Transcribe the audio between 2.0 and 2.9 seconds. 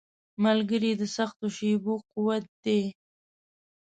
قوت دی.